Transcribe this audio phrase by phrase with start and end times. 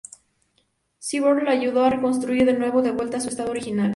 [0.99, 3.89] Cyborg la ayudó a reconstruir de nuevo, de vuelta a su estado original.